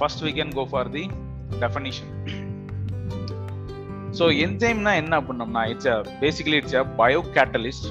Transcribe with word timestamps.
First 0.00 0.22
we 0.26 0.32
can 0.38 0.52
go 0.58 0.64
for 0.72 0.90
the 0.96 1.04
definition 1.64 2.12
so 4.18 4.26
என்சைம்னா 4.44 4.92
என்ன 5.00 5.12
அப்படின்னோம்னா 5.20 5.64
it's 5.72 5.90
basically 6.22 6.58
it's 6.60 6.78
a 6.80 6.86
biocatalyst 7.36 7.88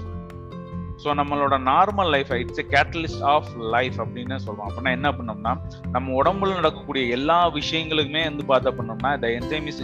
so 1.03 1.09
நம்மளோட 1.19 1.57
normal 1.69 2.09
life 2.15 2.31
it's 2.39 2.61
a 2.63 2.65
catalyst 2.73 3.21
of 3.33 3.49
life 3.75 3.97
அப்படின்னு 4.03 4.37
சொல்லுவோம் 4.45 4.67
அப்படின்னா 4.69 4.91
என்ன 4.97 5.09
பண்ணோம்னா 5.17 5.53
நம்ம 5.91 6.15
உடம்புல 6.21 6.57
நடக்கக்கூடிய 6.57 7.03
எல்லா 7.17 7.37
விஷயங்களுக்குமே 7.59 8.23
வந்து 8.29 8.45
பார்த்தா 8.51 8.73
பண்ணோம்னா 8.79 9.11
the 9.23 9.29
enzyme 9.37 9.67
is 9.71 9.81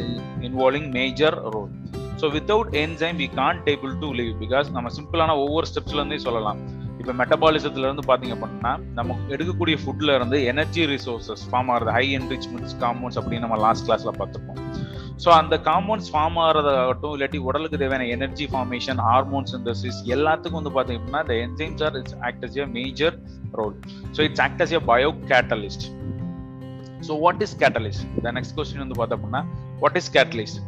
involving 0.48 0.90
major 0.98 1.38
role 1.54 1.72
so 2.22 2.28
without 2.36 2.74
enzyme 2.82 3.18
we 3.24 3.30
can't 3.40 3.70
able 3.74 3.94
to 4.04 4.10
live 4.20 4.34
because 4.44 4.68
நம்ம 4.72 4.92
சிம்பிளான 4.98 5.38
ஒவ்வொரு 5.46 5.68
ஸ்டெப்ஸ்லேருந்தே 5.72 6.20
சொல்லலாம். 6.28 6.60
இப்போ 7.06 7.14
மெட்டபாலிசத்துல 7.18 7.86
இருந்து 7.86 8.04
பாத்தீங்க 8.08 8.34
அப்படின்னா 8.36 8.70
நம்ம 8.94 9.16
எடுக்கக்கூடிய 9.34 9.76
ஃபுட்ல 9.82 10.14
இருந்து 10.16 10.46
எனர்ஜி 10.46 10.84
ரிசோர்சஸ் 10.86 11.44
ஃபார்ம் 11.50 11.70
ஆகுறது 11.72 11.92
ஹை 11.92 12.06
என்ரிச்மெண்ட்ஸ் 12.18 12.74
காம்பவுண்ட்ஸ் 12.80 13.20
அப்படின்னு 13.20 13.40
நம்ம 13.40 13.58
லாஸ்ட் 13.58 13.86
கிளாஸ்ல 13.88 14.12
பார்த்துருப்போம். 14.20 14.60
ஸோ 15.24 15.30
அந்த 15.32 15.56
காம்பவுண்ட்ஸ் 15.68 16.10
ஃபார்ம் 16.14 16.38
ஆகிறதாகட்டும் 16.46 17.14
இல்லாட்டி 17.16 17.38
உடலுக்கு 17.38 17.78
தேவையான 17.78 18.08
எனர்ஜி 18.08 18.46
ஃபார்மேஷன் 18.46 19.02
ஹார்மோன் 19.10 19.48
சிந்தசிஸ் 19.54 20.00
எல்லாத்துக்கும் 20.16 20.60
வந்து 20.62 20.74
பாத்தீங்க 20.78 21.00
அப்படின்னா 21.02 21.22
இந்த 21.24 21.38
enzymes 21.46 21.84
are 21.88 21.98
it's 22.02 22.18
act 22.22 22.46
as 22.46 22.58
a 22.58 22.66
major 22.80 23.16
role 23.54 23.76
so 24.18 24.22
it's 24.30 24.44
act 24.48 24.64
as 24.66 24.74
a 24.74 24.82
biocatalyst 25.34 25.86
so 27.08 27.20
what 27.20 27.44
is 27.48 27.56
catalyst 27.64 28.06
the 28.28 28.34
next 28.40 28.58
question 28.60 28.84
வந்து 28.86 29.00
பார்த்தோம் 29.02 29.20
அப்படின்னா 29.20 29.44
what 29.80 30.00
is 30.02 30.12
catalyst 30.18 30.60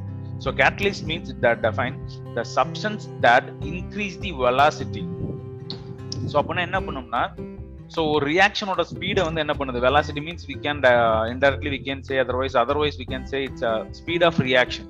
so 0.45 0.51
catalyst 0.63 1.05
means 1.11 1.33
that 1.45 1.61
define 1.67 1.97
the 2.35 2.45
substance 2.55 3.05
that 3.21 3.49
increase 3.73 4.17
the 4.25 4.33
velocity 4.45 5.03
so 6.31 6.35
அப்படின்னா 6.39 6.63
என்ன 6.69 6.79
பண்ணோம்னா 6.79 7.23
so 7.95 7.99
ஒரு 8.13 8.23
ரியாக்ஷனோட 8.31 8.81
ஸ்பீடை 8.91 9.21
வந்து 9.27 9.41
என்ன 9.43 9.53
பண்ணுது? 9.59 9.79
Velocity 9.87 10.21
means 10.27 10.45
we 10.49 10.55
can 10.65 10.79
indirectly 11.33 11.69
we 11.75 11.79
can 11.87 12.01
say 12.07 12.15
otherwise 12.23 12.55
otherwise 12.63 12.97
we 13.01 13.05
can 13.13 13.27
say 13.31 13.39
it's 13.43 13.65
speed 13.99 14.25
of 14.29 14.39
reaction 14.49 14.89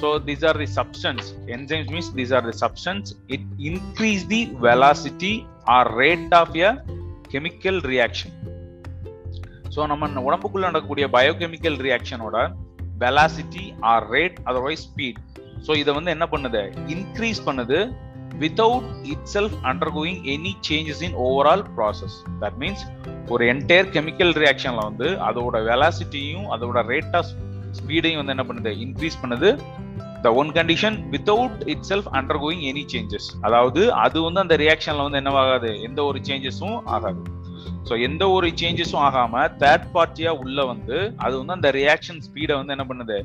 so 0.00 0.08
these 0.28 0.44
are 0.50 0.58
the 0.64 0.68
substance 0.78 1.28
enzymes 1.56 1.90
means 1.94 2.10
these 2.18 2.32
are 2.38 2.46
the 2.50 2.56
substance 2.64 3.10
it 3.36 3.46
increase 3.70 4.26
the 4.34 4.40
velocity 4.60 5.32
or 5.76 5.90
rate 6.02 6.34
of 6.34 6.56
a 6.56 6.70
chemical 7.34 7.80
reaction 7.92 8.34
so 9.76 9.86
நம்ம 9.86 10.22
உடம்புக்குள்ள 10.28 10.64
நடக்கக்கூடிய 10.70 11.08
biochemical 11.08 11.78
ரியாக்ஷனோட 11.86 12.36
velocity 13.04 13.64
or 13.92 14.06
rate 14.10 14.38
otherwise 14.44 14.84
speed 14.90 15.18
so 15.66 15.76
இதை 15.76 15.94
வந்து 15.94 16.10
என்ன 16.10 16.26
பண்ணுது? 16.32 16.60
Increase 16.94 17.40
பண்ணுது. 17.46 17.78
Without 18.38 18.88
itself 19.34 19.56
undergoing 19.62 20.20
any 20.24 20.52
changes 20.68 21.02
in 21.02 21.14
overall 21.14 21.64
process 21.76 22.16
that 22.40 22.58
means 22.58 22.84
ஒரு 23.28 23.44
entire 23.46 23.90
chemical 23.96 24.32
ரியாக்ஷன்ல 24.44 24.82
வந்து 24.82 25.04
அதோட 25.04 25.62
வெலாசிட்டியும் 25.64 26.46
அதோட 26.50 26.82
ரேட் 26.82 27.16
ஆஃப் 27.16 27.26
ஸ்பீடையும் 27.78 28.24
வந்து 28.24 28.34
என்ன 28.36 28.44
பண்ணுது? 28.44 28.74
இன்க்ரீஸ் 28.74 29.18
பண்ணுது. 29.22 29.58
The 30.22 30.32
one 30.32 30.48
condition 30.48 30.96
without 31.10 31.68
itself 31.88 32.08
undergoing 32.12 32.62
any 32.70 32.84
changes 32.92 33.28
அதாவது 33.40 33.92
அது 33.92 34.22
வந்து 34.22 34.40
அந்த 34.40 34.56
ரியாக்ஷன்ல 34.56 35.10
வந்து 35.10 35.20
என்னவாகாது? 35.20 35.82
எந்த 35.82 36.04
ஒரு 36.04 36.18
சேஞ்சஸும் 36.18 36.80
ஆகாது. 36.84 37.22
ஸோ 37.88 37.94
எந்த 38.06 38.24
ஒரு 38.36 38.48
சேஞ்சஸும் 38.60 39.02
ஆகாம 39.08 39.44
தேர்ட் 39.62 39.86
பார்ட்டியா 39.96 40.30
உள்ள 40.42 40.64
வந்து 40.70 40.96
அது 41.24 41.34
வந்து 41.40 41.56
அந்த 41.56 41.70
ரியாக்ஷன் 41.80 42.22
ஸ்பீடை 42.26 42.56
வந்து 42.60 42.74
என்ன 42.76 42.86
பண்ணுது 42.90 43.18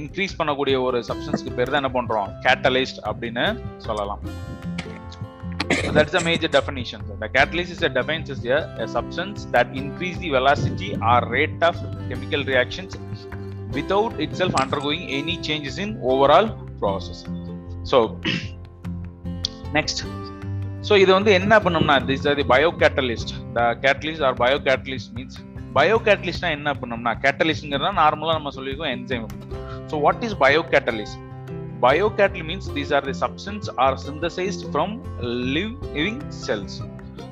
இன்க்ரீஸ் 0.00 0.38
பண்ணக்கூடிய 0.40 0.78
ஒரு 0.86 1.00
சப்ஸ்டன்ஸ்க்கு 1.10 1.56
பேர் 1.58 1.72
தான் 1.74 1.82
என்ன 1.82 1.92
பண்றோம் 1.98 2.30
கேட்டலிஸ்ட் 2.46 3.02
அப்படின்னு 3.10 3.46
சொல்லலாம் 3.88 4.22
So 5.82 5.90
that's 5.92 6.12
the 6.12 6.20
major 6.20 6.48
definition. 6.48 7.00
So 7.08 7.16
the 7.16 7.28
catalyst 7.28 7.72
is 7.72 7.82
a 7.82 7.88
defines 7.88 8.28
as 8.28 8.44
a, 8.46 8.58
a 8.78 8.86
substance 8.88 9.44
that 9.46 9.68
increase 9.74 10.16
the 10.18 10.30
velocity 10.30 10.96
or 11.02 11.18
rate 11.28 11.62
of 11.62 11.76
chemical 12.08 12.44
reactions 12.44 12.92
without 13.72 14.20
itself 14.20 14.54
undergoing 14.54 15.08
any 15.10 15.36
changes 15.38 15.78
in 15.78 15.98
overall 16.04 16.48
process. 16.78 17.24
So 17.84 18.20
next. 19.72 20.04
So 20.88 20.92
இது 20.96 21.10
வந்து 21.12 21.32
என்ன 21.32 21.54
பண்ணோம்னா 21.58 21.96
this 22.10 22.26
are 22.28 22.38
the 22.40 22.46
biocatalyst 22.82 23.32
the 23.54 23.62
catalyst 23.84 24.24
are 24.28 24.36
biocatalyst 24.68 25.10
means 25.16 25.38
bio 25.74 25.96
கேட்டலிஸ்ட்னா 26.08 26.50
என்ன 26.50 26.70
பண்ணோம்னா 26.72 27.14
கேட்டலிஸ்ட்ங்கிறதா 27.24 27.92
நார்மலாக 28.02 28.38
நம்ம 28.38 28.52
சொல்லியிருக்கோம் 28.58 28.92
enzyme 28.96 29.26
so 29.90 30.00
what 30.00 30.24
is 30.28 30.38
biocatalyst 30.74 31.18
biocatalyst 31.82 32.46
means 32.48 32.64
these 32.76 32.90
are 32.92 33.04
the 33.04 33.14
substance 33.14 33.66
are 33.84 33.94
synthesized 34.06 34.62
from 34.72 34.90
living 35.54 36.18
cells 36.46 36.74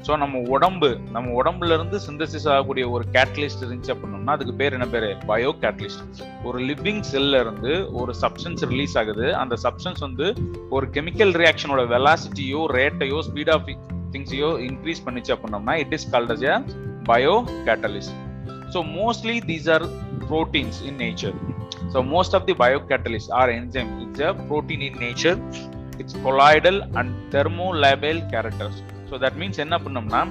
so 0.07 0.17
நம்ம 0.17 0.39
உடம்பு 0.49 0.89
நம்ம 1.11 1.33
உடம்புல 1.41 1.73
இருந்து 1.73 1.99
சிந்தசிஸ் 2.07 2.47
ஆகக்கூடிய 2.53 2.85
ஒரு 2.91 3.05
கேட்டலிஸ்ட் 3.17 3.63
இருந்துச்சு 3.65 3.93
அப்படின்னோம்னா 3.95 4.35
அதுக்கு 4.37 4.55
பேர் 4.55 4.73
என்ன 4.73 4.87
பேரு? 4.87 5.11
பயோ 5.29 5.51
கேட்டலிஸ்ட் 5.65 6.23
ஒரு 6.45 6.59
லிவிங் 6.61 7.01
செல்ல 7.11 7.41
இருந்து 7.41 7.73
ஒரு 7.93 8.15
சப்ஸ்டன்ஸ் 8.23 8.65
ரிலீஸ் 8.65 8.97
ஆகுது. 8.99 9.27
அந்த 9.35 9.57
சப்ஸ்டன்ஸ் 9.65 10.01
வந்து 10.01 10.27
ஒரு 10.71 10.87
கெமிக்கல் 10.97 11.33
ரியாக்ஷனோட 11.43 11.85
வெலாசிட்டியோ 11.95 12.63
ரேட்டையோ 12.79 13.21
ஸ்பீட் 13.29 13.53
ஆஃப் 13.57 13.69
திங்ஸையோ 14.15 14.51
இன்க்ரீஸ் 14.69 15.05
பண்ணிச்சு 15.07 15.33
அப்படின்னோம்னா 15.35 15.77
it 15.81 15.95
is 15.99 16.09
called 16.13 16.35
as 16.37 16.45
a 16.51 16.57
biocatalyst 17.67 18.15
so 18.75 18.81
mostly 18.97 19.37
these 19.51 19.69
are 19.77 19.87
proteins 20.29 20.79
in 20.89 20.99
nature 21.05 21.37
so 21.95 21.99
most 22.13 22.37
of 22.39 22.47
the 22.47 22.57
biocatalyst 22.93 23.33
are 23.41 23.53
enzyme 23.59 23.91
it's 24.05 24.25
a 24.29 24.33
protein 24.49 24.85
in 24.89 24.99
nature 24.99 25.39
it's 25.99 26.19
colloidal 26.25 26.81
and 26.95 27.13
thermolabile 27.35 28.21
characters 28.35 28.81
so 29.11 29.17
that 29.25 29.39
means 29.43 29.65
என்ன 29.67 29.79
பண்ணோம்னா 29.85 30.23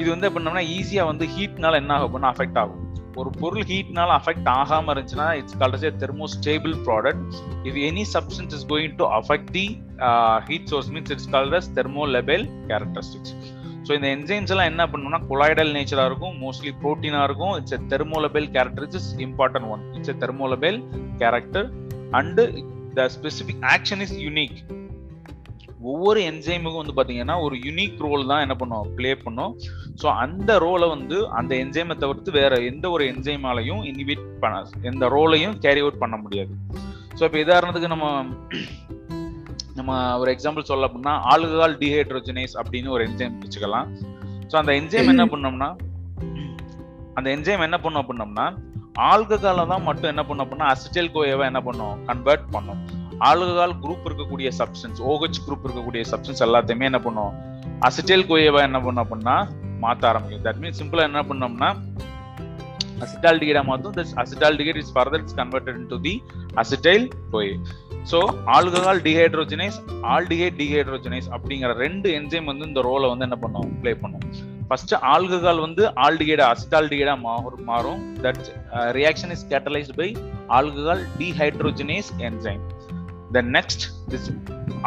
இது 0.00 0.08
வந்து 0.14 0.28
பண்ணோம்னா 0.34 0.62
ஈஸியா 0.76 1.04
வந்து 1.10 1.26
ஹீட்னால 1.34 1.80
என்ன 1.82 1.92
ஆகும்னா 1.98 2.28
affect 2.34 2.58
ஆகும். 2.62 2.78
ஒரு 3.20 3.30
பொருள் 3.40 3.64
ஹீட்னால 3.70 4.10
அஃபெக்ட் 4.18 4.46
ஆகாம 4.58 4.92
இருந்துச்சுன்னா 4.92 5.26
it's 5.40 5.56
called 5.62 5.86
a 5.88 5.92
thermostable 6.02 6.74
product 6.86 7.24
if 7.68 7.78
any 7.88 8.04
substance 8.12 8.54
is 8.58 8.66
going 8.70 8.94
to 9.00 9.06
affect 9.18 9.50
the 9.58 9.64
heat 10.48 10.70
source 10.72 10.88
means 10.94 11.12
it's 11.16 11.28
called 11.34 11.56
as 11.58 11.68
thermolabile 11.78 12.44
characteristics 12.70 13.34
so 13.86 13.92
இந்த 13.98 14.08
என்சைம்ஸ் 14.16 14.52
எல்லாம் 14.54 14.70
என்ன 14.72 14.82
பண்ணணும்னா 14.86 15.20
கொலாய்டல் 15.30 15.72
நேச்சரா 15.76 16.04
இருக்கும் 16.10 16.34
மோஸ்ட்லி 16.44 16.72
ப்ரோட்டீனா 16.82 17.22
இருக்கும். 17.28 17.54
It's 17.60 17.72
a 17.72 17.80
thermolabile 17.92 18.48
character 18.56 18.86
is 19.00 19.10
important 19.26 19.68
one 19.74 19.82
it's 19.96 20.12
a 20.14 20.16
thermolabile 20.24 20.78
character 21.22 21.68
and 22.20 22.40
the 22.94 23.08
specific 23.16 23.64
action 23.74 24.04
is 24.06 24.16
unique 24.26 24.56
ஒவ்வொரு 25.90 26.20
என்சைமுக்கும் 26.30 26.82
வந்து 26.82 26.96
பாத்தீங்கன்னா 26.98 27.36
ஒரு 27.46 27.56
யூனிக் 27.66 28.02
ரோல் 28.06 28.28
தான் 28.30 28.42
என்ன 28.44 28.54
பண்ணும்? 28.60 28.88
பிளே 28.98 29.10
பண்ணும். 29.24 29.52
ஸோ 30.00 30.06
அந்த 30.24 30.50
ரோலை 30.64 30.86
வந்து 30.94 31.16
அந்த 31.38 31.52
என்சைமை 31.62 31.96
தவிர்த்து 32.04 32.30
வேற 32.40 32.60
எந்த 32.70 32.86
ஒரு 32.94 33.04
என்சைமாலையும் 33.12 33.82
இன்ஹிபிட் 33.90 34.24
பண்ண 34.42 34.62
எந்த 34.90 35.06
ரோலையும் 35.16 35.54
கேரி 35.66 35.82
அவுட் 35.84 36.02
பண்ண 36.04 36.16
முடியாது. 36.24 36.54
ஸோ 37.18 37.22
இப்போ 37.28 37.40
உதாரணத்துக்கு 37.46 37.92
நம்ம 37.94 38.08
நம்ம 39.78 39.92
ஒரு 40.22 40.30
எக்ஸாம்பிள் 40.34 40.70
சொல்ல 40.70 40.86
அப்படின்னா 40.88 41.14
ஆல்கஹால் 41.34 41.76
டிஹைட்ரோஜனைஸ் 41.82 42.54
அப்படின்னு 42.62 42.94
ஒரு 42.96 43.04
என்சைம் 43.08 43.38
வச்சுக்கலாம். 43.44 43.88
ஸோ 44.50 44.56
அந்த 44.60 44.72
என்சைம் 44.80 45.12
என்ன 45.14 45.24
பண்ணோம்னா 45.34 45.70
அந்த 47.18 47.28
என்சைம் 47.36 47.66
என்ன 47.68 47.78
பண்ணும் 47.84 48.02
அப்படின்னோம்னா 48.02 48.46
ஆல்கஹாலை 49.12 49.64
தான் 49.72 49.86
மட்டும் 49.86 50.10
என்ன 50.12 50.22
பண்ணும் 50.28 50.44
அப்படின்னா 50.44 50.66
அசிட்டல் 50.72 51.12
கோயவை 51.14 51.44
என்ன 51.50 51.60
பண்ணும்? 51.68 51.94
கன்வெர்ட் 52.10 52.46
பண்ணும். 52.56 52.82
ஆல்கஹால் 53.30 53.74
குரூப் 53.82 54.06
இருக்கக்கூடிய 54.08 54.48
சப்ஸ்டன்ஸ் 54.58 55.00
ஓஹெச் 55.12 55.40
குரூப் 55.46 55.64
இருக்கக்கூடிய 55.66 56.02
சப்ஸ்டன்ஸ் 56.12 56.44
எல்லாத்தையுமே 56.46 56.86
என்ன 56.90 57.00
பண்ணும்? 57.06 57.34
அசிட்டைல் 57.88 58.24
கோயவை 58.30 58.60
என்ன 58.68 58.78
பண்ணும் 58.86 59.02
அப்படின்னா 59.04 59.36
மாற்ற 59.84 60.04
ஆரம்பிக்கும். 60.10 60.44
தட் 60.46 60.60
மீன்ஸ் 60.62 60.80
சிம்பிளா 60.80 61.04
என்ன 61.10 61.22
பண்ணோம்னா 61.30 61.70
அசிட்டால்டிகேட்டா 63.04 63.62
மாத்தும். 63.68 63.94
That 63.98 64.12
acetaldehyde 64.22 64.80
is 64.82 64.92
further 64.96 65.22
it's 65.22 65.38
converted 65.40 65.78
into 65.80 65.98
the 66.06 66.14
acetyl 66.62 67.06
CoA 67.32 67.54
so 68.10 68.18
alcohol 68.56 69.00
dehydrogenase 69.06 69.76
aldehyde 70.14 70.56
dehydrogenase 70.60 71.28
அப்படிங்கிற 71.36 71.72
ரெண்டு 71.84 72.08
என்ஜைம் 72.18 72.48
வந்து 72.50 72.64
இந்த 72.70 72.80
ரோலை 72.88 73.08
வந்து 73.12 73.26
என்ன 73.28 73.38
பண்ணும்? 73.44 73.68
ப்ளே 73.82 73.92
பண்ணும். 74.02 74.24
ஃபர்ஸ்ட் 74.68 74.94
ஆல்கஹால் 75.14 75.60
வந்து 75.66 75.82
ஆல்டிஹைடா 76.06 76.44
அசிட்டால்டிஹைடா 76.52 77.14
மாறும். 77.26 77.64
மாறும் 77.70 78.00
that 78.24 78.44
reaction 78.98 79.34
is 79.36 79.46
catalysed 79.52 79.96
by 80.00 80.08
alcohol 80.58 81.02
dehydrogenase 81.20 82.10
enzyme 82.28 82.62
the 83.36 83.42
next 83.56 83.80
this 84.12 84.24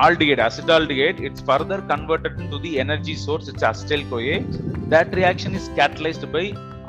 aldehyde 0.05 0.41
acetaldehyde 0.47 1.19
it's 1.27 1.41
further 1.49 1.79
converted 1.91 2.33
into 2.43 2.57
the 2.65 2.71
energy 2.83 3.15
source 3.25 3.47
it's 3.51 3.65
acetyl 3.71 4.03
coa 4.11 4.37
that 4.93 5.09
reaction 5.19 5.53
is 5.59 5.67
catalyzed 5.79 6.25
by 6.35 6.45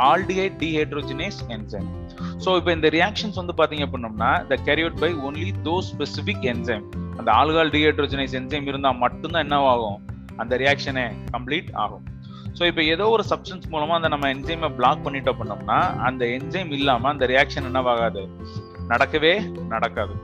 aldehyde 0.08 0.56
dehydrogenase 0.64 1.41
enzyme. 1.56 1.91
So 2.44 2.50
இப்போ 2.58 2.70
இந்த 2.76 2.88
reactions 2.94 3.38
வந்து 3.41 3.55
பார்த்தீங்க 3.58 3.85
அப்படின்னோம்னா 3.87 4.29
the 4.50 4.55
carried 4.67 4.99
by 5.03 5.08
only 5.26 5.49
those 5.67 5.75
specific 5.88 6.44
enzyme 6.53 6.85
அந்த 7.19 7.29
alcohol 7.41 7.70
dehydrogenase 7.75 8.35
enzyme 8.41 8.67
இருந்தால் 8.70 8.99
மட்டும்தான் 9.05 9.44
என்னவாகும் 9.47 9.99
அந்த 10.43 10.56
ரியாக்ஷனே 10.62 11.05
complete 11.35 11.70
ஆகும். 11.82 12.05
ஸோ 12.59 12.62
இப்போ 12.70 12.82
ஏதோ 12.94 13.05
ஒரு 13.14 13.25
சப்ஸ்டன்ஸ் 13.31 13.67
மூலமாக 13.73 13.99
அந்த 14.00 14.09
நம்ம 14.14 14.29
என்சைமை 14.35 14.70
பிளாக் 14.79 15.02
பண்ணிட்டோம் 15.06 15.38
பண்ணோம்னா 15.41 15.79
அந்த 16.09 16.25
என்சைம் 16.37 16.73
இல்லாமல் 16.79 17.12
அந்த 17.14 17.26
ரியாக்ஷன் 17.32 17.69
என்னவாகாது? 17.70 18.23
நடக்கவே 18.93 19.35
நடக்காது. 19.75 20.14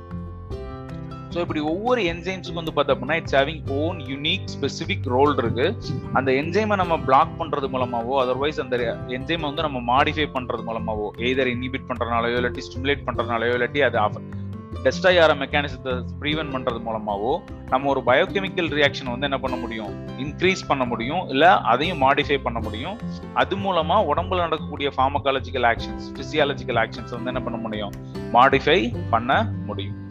ஸோ 1.34 1.40
இப்படி 1.40 1.60
ஒவ்வொரு 1.60 2.02
என்சைம்ஸுக்கு 2.02 2.60
வந்து 2.60 2.72
பார்த்தோம்னா 2.76 3.14
it's 3.14 3.36
having 3.36 3.62
own 3.70 3.98
unique 3.98 4.44
specific 4.54 5.08
role 5.14 5.36
இருக்கு. 5.36 5.76
அந்த 6.12 6.32
என்சைமை 6.32 6.76
நம்ம 6.76 6.98
பிளாக் 6.98 7.34
பண்றது 7.38 7.68
மூலமாவோ 7.74 8.14
அதர்வைஸ் 8.24 8.60
அந்த 8.60 9.04
என்சைமை 9.08 9.40
வந்து 9.40 9.62
நம்ம 9.62 9.80
மாடிஃபை 9.92 10.28
பண்றது 10.36 10.64
மூலமாவோ 10.70 11.10
எய்தர் 11.16 11.52
இன்ஹிபிட் 11.54 11.88
பண்றதுனாலயோ 11.88 12.38
இல்லாட்டி 12.40 12.62
ஸ்டிமுலேட் 12.68 13.04
பண்றதுனாலயோ 13.06 13.54
இல்லாட்டி 13.58 13.80
அது 13.80 14.40
டெஸ்டாய் 14.84 15.18
ஆகிற 15.22 15.34
மெக்கானிசத்தை 15.34 16.04
ப்ரீவென்ட் 16.20 16.52
பண்றது 16.52 16.78
மூலமாவோ 16.86 17.38
நம்ம 17.68 17.88
ஒரு 17.88 18.02
பயோகெமிக்கல் 18.06 18.70
ரியாக்ஷன் 18.78 19.10
வந்து 19.10 19.22
என்ன 19.22 19.38
பண்ண 19.38 19.56
முடியும்? 19.56 20.06
இன்க்ரீஸ் 20.18 20.62
பண்ண 20.68 20.84
முடியும். 20.84 21.28
இல்ல 21.28 21.56
அதையும் 21.56 22.02
மாடிஃபை 22.02 22.42
பண்ண 22.42 22.60
முடியும். 22.60 22.98
அது 23.34 23.56
மூலமா 23.56 23.98
உடம்புல 24.12 24.36
நடக்கக்கூடிய 24.36 24.92
ஃபார்மகாலஜிக்கல் 24.96 25.68
ஆக்ஷன்ஸ் 25.72 26.08
பிசியாலஜிக்கல் 26.18 26.80
ஆக்ஷன்ஸ் 26.84 27.10
வந்து 27.10 27.24
என்ன 27.24 27.42
பண்ண 27.42 27.58
முடியும்? 27.58 27.92
மாடிஃபை 28.32 28.94
பண்ண 29.10 29.52
முடியும். 29.66 30.01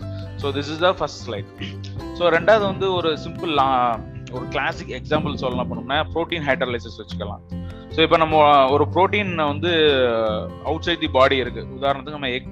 So 0.42 0.50
this 0.58 0.72
is 0.76 0.84
the 0.86 0.92
first 1.00 1.22
slide 1.26 1.50
so 2.20 2.24
ரெண்டாவது 2.38 2.64
வந்து 2.72 2.88
ஒரு 3.00 3.12
சிம்பிள் 3.26 3.54
ஒரு 4.38 4.46
கிளாசிக் 4.54 4.92
எக்ஸாம்பிள் 4.98 5.42
சொல்லலாம் 5.42 5.70
பண்ணோம்னா 5.70 5.98
ப்ரோட்டீன் 6.14 6.46
ஹைட்ரலைசஸ் 6.50 7.00
வச்சுக்கலாம். 7.02 7.42
ஸோ 7.96 8.00
இப்போ 8.06 8.18
நம்ம 8.22 8.36
ஒரு 8.74 8.84
ப்ரோட்டீன் 8.94 9.32
வந்து 9.52 9.72
அவுட் 10.70 10.86
சைட் 10.88 11.02
தி 11.04 11.10
பாடி 11.18 11.38
இருக்கு. 11.44 11.62
உதாரணத்துக்கு 11.78 12.18
நம்ம 12.18 12.30
எக் 12.38 12.48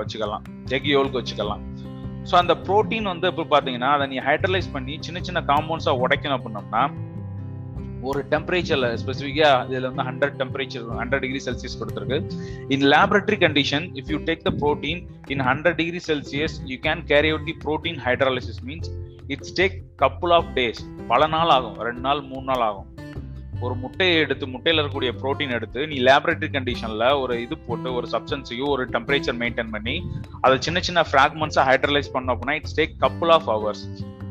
வச்சுக்கலாம். 0.00 0.44
எக் 0.76 0.88
யோலுக்கு 0.94 1.20
வச்சுக்கலாம். 1.20 1.62
ஸோ 2.30 2.34
அந்த 2.40 2.54
ப்ரோட்டீன் 2.66 3.06
வந்து 3.12 3.26
இப்போ 3.32 3.44
பார்த்தீங்கன்னா 3.52 3.90
அதை 3.96 4.04
நீ 4.12 4.18
ஹைட்ரலைஸ் 4.28 4.68
பண்ணி 4.76 4.94
சின்ன 5.06 5.20
சின்ன 5.28 5.42
காம்பவுண்ட்ஸாக 5.50 6.02
உடைக்கணும் 6.04 6.36
அப்படின்னோம்னா 6.38 6.82
ஒரு 8.08 8.20
டெம்பரேச்சர்ல 8.32 8.88
ஸ்பெசிஃபிக்கா 9.02 9.50
இதுல 9.72 9.88
வந்து 9.90 10.06
hundred 10.08 10.36
temperature 10.40 10.86
hundred 11.00 11.24
degree 11.24 11.40
Celsius 11.46 11.76
கொடுத்துருக்கு. 11.80 12.18
In 12.76 12.86
laboratory 12.94 13.38
condition 13.44 13.86
if 14.00 14.10
you 14.14 14.18
take 14.30 14.42
the 14.48 14.52
protein 14.62 15.02
in 15.34 15.44
hundred 15.50 15.78
degree 15.82 16.02
Celsius 16.10 16.56
you 16.72 16.78
can 16.88 17.04
carry 17.12 17.30
out 17.34 17.46
the 17.50 17.56
protein 17.66 18.00
hydrolysis 18.06 18.62
means 18.70 18.90
it's 19.34 19.54
take 19.60 19.76
couple 20.04 20.34
of 20.38 20.50
days 20.58 20.82
பல 21.12 21.26
நாள் 21.36 21.54
ஆகும். 21.58 21.78
ரெண்டு 21.88 22.04
நாள் 22.08 22.22
மூணு 22.32 22.46
நாள் 22.50 22.64
ஆகும். 22.70 22.88
ஒரு 23.64 23.74
முட்டையை 23.82 24.14
எடுத்து 24.22 24.44
முட்டையில் 24.52 24.80
இருக்கக்கூடிய 24.80 25.10
ப்ரோட்டீன் 25.20 25.52
எடுத்து 25.58 25.80
நீ 25.90 25.96
லேபரேட்டரி 26.08 26.50
கண்டிஷனில் 26.56 27.04
ஒரு 27.20 27.34
இது 27.44 27.54
போட்டு 27.66 27.88
ஒரு 27.98 28.06
சப்ஸ்டன்ஸையும் 28.14 28.72
ஒரு 28.72 28.82
டெம்பரேச்சர் 28.94 29.38
மெயின்டைன் 29.42 29.70
பண்ணி 29.76 29.94
அதை 30.46 30.56
சின்ன 30.66 30.80
சின்ன 30.88 31.02
ஃப்ராக்மெண்ட்ஸை 31.10 31.64
ஹைட்ரலைஸ் 31.70 32.10
பண்ண 32.16 32.34
அப்படின்னா 32.34 32.56
it's 32.60 32.76
take 32.80 32.94
couple 33.04 33.32
of 33.36 33.48
hours 33.52 33.84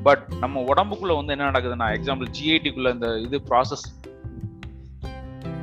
but 0.04 0.24
நம்ம 0.40 0.62
உடம்புக்குள்ள 0.62 1.16
வந்து 1.16 1.34
என்ன 1.36 1.52
நடக்குதுன்னா 1.52 1.88
எக்ஸாம்பிள் 1.98 2.30
ஜிஐடிக்குள்ள 2.38 2.92
இந்த 2.94 3.08
இது 3.20 3.38
ப்ராசஸ் 3.50 3.86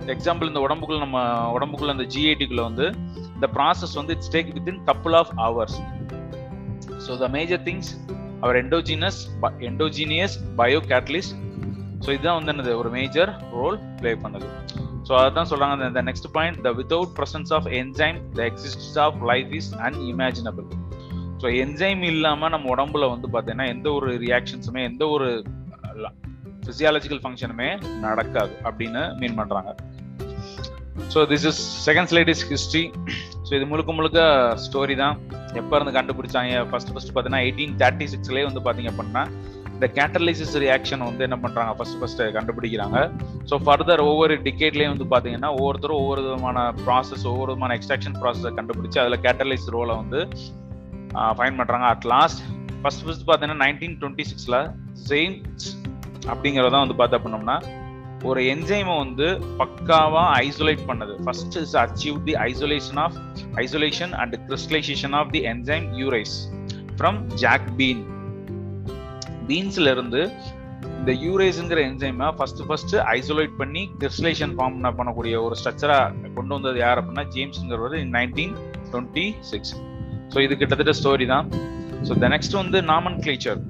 எக்ஸாம்பிள் 0.06 0.46
இந்த 0.46 0.60
உடம்புக்குள்ள 0.60 0.98
நம்ம 0.98 1.18
உடம்புக்குள்ள 1.52 1.92
இந்த 1.92 2.06
ஜிஐடிக்குள்ள 2.14 2.62
வந்து 2.62 2.86
இந்த 3.34 3.48
ப்ராசஸ் 3.56 3.94
வந்து 3.94 4.14
it's 4.16 4.32
take 4.36 4.54
within 4.56 4.80
couple 4.84 5.12
of 5.12 5.32
hours 5.38 5.78
so 7.06 7.18
the 7.18 7.28
major 7.28 7.62
things 7.62 7.90
our 8.40 8.56
endogenous 8.56 9.20
endogenous 9.70 10.36
bio 10.56 10.80
catalyst 10.92 11.34
so 12.04 12.08
இதுதான் 12.08 12.38
வந்து 12.38 12.52
என்னது 12.52 12.76
ஒரு 12.76 12.90
மேஜர் 12.90 13.30
ரோல் 13.52 13.78
பிளே 13.96 14.12
பண்ணுது. 14.14 14.46
ஸோ 15.08 15.12
அதான் 15.16 15.48
சொல்றாங்க 15.50 15.88
இந்த 15.88 16.02
next 16.02 16.30
point 16.32 16.60
the 16.60 16.70
without 16.70 17.12
presence 17.18 17.52
of 17.52 17.66
enzyme 17.80 18.18
the 18.34 18.42
existence 18.42 18.98
of 18.98 19.18
life 19.22 19.52
is 19.52 19.70
unimaginable 19.80 20.66
so 21.40 21.48
enzyme 21.62 22.02
இல்லாமல் 22.12 22.52
நம்ம 22.54 22.68
உடம்புல 22.74 23.06
வந்து 23.14 23.28
பார்த்தீங்கன்னா 23.34 23.68
எந்த 23.74 23.88
ஒரு 23.98 24.10
ரியாக்ஷன்ஸுமே 24.24 24.82
எந்த 24.90 25.04
ஒரு 25.14 25.28
ஃபிசியாலஜிக்கல் 26.64 27.22
ஃபங்க்ஷனுமே 27.22 27.68
நடக்காது 28.06 28.54
அப்படின்னு 28.68 29.02
மீன் 29.20 29.38
பண்ணுறாங்க 29.40 29.70
so 31.12 31.20
this 31.30 31.46
is 31.50 31.60
second 31.86 32.10
slide 32.10 32.30
is 32.32 32.44
history 32.50 32.82
so 33.46 33.50
இது 33.58 33.66
முழுக்க 33.70 33.90
முழுக்க 33.98 34.18
ஸ்டோரி 34.64 34.94
தான். 35.02 35.14
எப்போ 35.60 35.74
இருந்து 35.76 35.94
கண்டுபிடிச்சாங்க? 35.96 36.58
ஃபர்ஸ்ட் 36.70 36.90
ஃபர்ஸ்ட் 36.92 37.10
பார்த்தீங்கன்னா 37.14 37.44
எயிட்டீன் 37.46 37.72
தேர்ட்டி 37.82 38.06
சிக்ஸ்லேயே 38.12 38.44
வந்து 38.48 38.62
பார்த்தீங்க 38.66 38.90
அப்படின்னா 38.92 39.22
இந்த 39.74 39.86
கேட்டலிசிஸ் 39.98 40.54
ரியாக்ஷன் 40.64 41.02
வந்து 41.08 41.24
என்ன 41.26 41.36
பண்ணுறாங்க 41.44 41.72
ஃபர்ஸ்ட் 41.78 41.98
ஃபர்ஸ்ட் 42.00 42.22
கண்டுபிடிக்கிறாங்க. 42.36 42.98
ஸோ 43.50 43.54
ஃபர்தர் 43.66 44.02
ஒவ்வொரு 44.10 44.34
டிக்கெட்லேயும் 44.46 44.94
வந்து 44.94 45.08
பார்த்தீங்கன்னா 45.12 45.50
ஒவ்வொருத்தரும் 45.58 46.00
ஒவ்வொரு 46.02 46.22
விதமான 46.26 46.66
ப்ராசஸ் 46.84 47.24
ஒவ்வொரு 47.32 47.50
விதமான 47.52 47.74
எக்ஸ்ட்ராக்ஷன் 47.78 48.18
ப்ராசஸை 48.22 48.52
கண்டுபிடிச்சி 48.58 49.00
அதில் 49.04 49.22
கேட்டலைஸ் 49.26 49.66
ரோலை 49.76 49.96
வந்து 50.02 50.20
ஃபைன் 51.12 51.56
பண்றாங்க 51.56 51.86
அட் 51.86 52.04
லாஸ்ட் 52.04 52.40
ஃபர்ஸ்ட் 52.82 53.04
ஃபர்ஸ்ட் 53.04 53.28
பார்த்தீங்கன்னா 53.28 53.62
நைன்டீன் 53.66 53.96
டுவெண்ட்டி 54.00 54.24
சிக்ஸ்ல 54.30 54.74
ஜெயின்ஸ் 55.08 55.80
அப்படிங்கிறதான் 56.28 56.88
வந்து 56.88 56.94
பார்த்தா 56.94 57.20
பண்ணோம்னா 57.24 57.78
ஒரு 58.24 58.40
என்ஜைமை 58.40 58.98
வந்து 58.98 59.40
பக்காவா 59.58 60.22
ஐசோலேட் 60.38 60.86
பண்ணது. 60.86 61.24
First 61.24 61.56
is 61.56 61.76
achieve 61.76 62.24
the 62.24 62.34
isolation 62.34 62.96
of 62.96 63.14
isolation 63.54 64.12
and 64.12 64.34
crystallisation 64.48 65.12
of 65.12 65.30
the 65.30 65.38
enzyme 65.38 65.84
urease 65.98 66.52
from 66.98 67.26
jack 67.34 67.76
bean 67.76 68.02
பீன்ஸ்ல 69.46 69.90
இருந்து 69.90 70.30
இந்த 70.98 71.12
யூரேஸ்ங்கிற 71.12 71.80
என்ஜைமை 71.90 72.30
ஃபர்ஸ்ட் 72.30 72.66
ஃபர்ஸ்ட் 72.66 72.94
ஐசோலேட் 72.94 73.56
பண்ணி 73.58 73.90
கிறிஸ்டலேஷன் 73.98 74.54
ஃபார்ம் 74.58 74.98
பண்ணக்கூடிய 74.98 75.42
ஒரு 75.42 75.56
ஸ்ட்ரக்சரா 75.56 76.12
கொண்டு 76.34 76.54
வந்தது 76.54 76.78
யார் 76.78 76.98
அப்படின்னா 76.98 77.26
ஜேம்ஸ்ங்கிறவர் 77.28 77.92
நைன்டீன் 77.92 78.54
டுவெண்ட்டி 78.92 79.34
சிக்ஸ் 79.40 79.74
ஸோ 80.32 80.38
இது 80.46 80.54
கிட்டத்தட்ட 80.60 80.92
ஸ்டோரி 81.00 81.26
தான். 81.34 81.46
ஸோ 82.06 82.12
த 82.22 82.28
நெக்ஸ்ட் 82.34 82.56
வந்து 82.62 82.78
நாமன் 82.92 83.18
கிளீச்சர் 83.24 83.60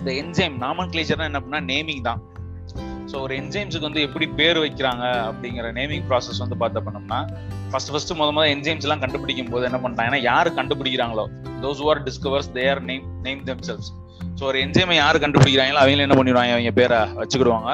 இந்த 0.00 0.10
என்ஜைம் 0.22 0.56
நாமன் 0.64 0.90
கிளீச்சர்னா 0.94 1.26
என்ன 1.30 1.38
அப்படின்னா 1.40 1.60
நேமிங் 1.72 2.02
தான். 2.08 2.20
ஸோ 3.10 3.16
ஒரு 3.24 3.34
என்ஜைம்ஸுக்கு 3.40 3.86
வந்து 3.88 4.02
எப்படி 4.06 4.26
பேர் 4.38 4.58
வைக்கிறாங்க 4.64 5.04
அப்படிங்கிற 5.30 5.66
நேமிங் 5.78 6.04
ப்ராசஸ் 6.10 6.40
வந்து 6.44 6.56
பார்த்த 6.62 6.80
பண்ணோம்னா 6.86 7.18
ஃபர்ஸ்ட் 7.70 7.90
ஃபர்ஸ்ட் 7.92 8.12
முத 8.20 8.30
முதல் 8.36 8.52
என்ஜைம்ஸ் 8.54 8.84
எல்லாம் 8.86 9.02
கண்டுபிடிக்கும் 9.04 9.50
போது 9.52 9.66
என்ன 9.68 9.78
பண்ணிட்டாங்கன்னா 9.82 10.20
யாரு 10.30 10.50
கண்டுபிடிக்கிறாங்களோ 10.58 11.24
those 11.64 11.82
are 11.90 12.00
discovers 12.08 12.50
their 12.58 12.80
name 12.90 13.04
name 13.26 13.42
themselves 13.68 13.88
so 14.38 14.44
ஒரு 14.50 14.58
என்ஜைமை 14.66 14.96
யாரு 15.02 15.18
கண்டுபிடிக்கிறாங்களோ 15.24 15.80
அவங்களும் 15.82 16.06
என்ன 16.06 16.16
பண்ணிடுவாங்க? 16.20 16.54
அவங்க 16.56 16.72
பேரை 16.80 17.00
வச்சுக்கிடுவாங்க. 17.20 17.70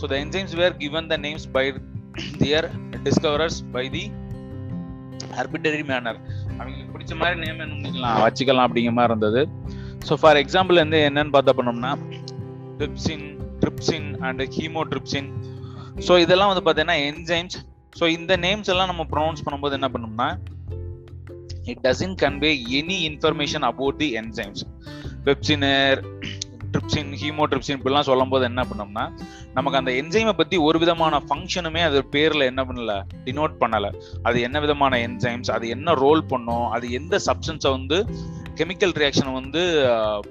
So 0.00 0.04
the 0.12 0.14
enzymes 0.24 0.54
were 0.60 0.74
given 0.82 1.08
the 1.12 1.16
names 1.26 1.46
by 1.56 1.64
their 2.42 2.68
discoverers 3.06 3.58
by 3.76 3.84
the 3.94 4.04
arbitrary 5.40 5.84
manner 5.92 6.18
அவங்களுக்கு 6.58 6.92
பிடிச்ச 6.94 7.14
மாதிரி 7.16 7.36
நேம் 7.40 7.60
என்ன 7.60 7.74
பண்ணிக்கலாம் 7.74 8.20
வச்சுக்கலாம் 8.22 8.66
அப்படிங்கிற 8.68 8.94
மாதிரி 8.94 9.12
இருந்தது. 9.12 9.42
ஸோ 10.08 10.14
ஃபார் 10.14 10.36
எக்ஸாம்பிள் 10.36 10.76
வந்து 10.76 10.98
என்னன்னு 11.08 11.34
பார்த்தா 11.36 11.54
பண்ணோம்னா 11.58 11.92
trypsin 12.78 13.26
trypsin 13.60 14.08
and 14.20 14.42
chymotrypsin 14.56 15.30
so 16.06 16.14
இதெல்லாம் 16.18 16.50
வந்து 16.52 16.64
பார்த்தீங்கன்னா 16.64 16.98
என்ஜைம்ஸ் 17.10 17.56
ஸோ 17.98 18.06
இந்த 18.08 18.32
நேம்ஸ் 18.36 18.70
எல்லாம் 18.72 18.86
நம்ம 18.86 19.04
ப்ரொனவுன்ஸ் 19.12 19.44
பண்ணும்போது 19.44 19.72
என்ன 19.72 19.88
பண்ணோம்னா 19.88 20.28
it 21.64 21.82
doesn't 21.82 22.16
convey 22.22 22.50
any 22.80 22.98
information 23.10 23.62
about 23.62 23.98
the 23.98 24.08
enzymes 24.16 24.62
பெப்சினர் 25.24 26.00
trypsin 26.76 27.10
chymotrypsin 27.22 27.76
இப்படிலாம் 27.78 28.08
சொல்லும் 28.10 28.28
போது 28.28 28.44
என்ன 28.44 28.62
பண்ணோம்னா 28.62 29.04
நமக்கு 29.54 29.78
அந்த 29.78 29.90
என்ஜைமை 29.90 30.32
பத்தி 30.32 30.56
ஒரு 30.56 30.78
விதமான 30.78 31.22
ஃபங்க்ஷனுமே 31.28 31.82
அது 31.82 32.04
பேர்ல 32.12 32.44
என்ன 32.44 32.64
பண்ணல 32.64 32.94
டினோட் 33.24 33.54
பண்ணல. 33.60 33.94
அது 34.22 34.40
என்ன 34.40 34.60
விதமான 34.60 34.98
என்ஜைம்ஸ் 35.08 35.50
அது 35.50 35.68
என்ன 35.68 35.94
ரோல் 35.94 36.24
பண்ணும் 36.24 36.66
அது 36.68 36.90
எந்த 36.90 37.20
சப்ஸ்டன்ஸை 37.26 37.70
வந்து 37.70 38.06
கெமிக்கல் 38.54 38.94
ரியாக்ஷன் 39.02 39.32
வந்து 39.32 39.62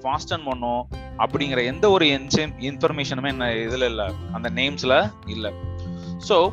ஃபாஸ்டன் 0.02 0.46
பண்ணும் 0.46 0.90
அப்படிங்கிற 1.18 1.66
எந்த 1.66 1.90
ஒரு 1.90 2.06
என்ஜைம் 2.06 2.54
இன்ஃபர்மேஷனுமே 2.60 3.28
என்ன 3.28 3.50
இதுல 3.54 3.86
இல்லை. 3.86 4.08
அந்த 4.34 4.50
நேம்ஸ்ல 4.50 5.12
இல்லை. 5.26 5.52
ஸோ 6.30 6.52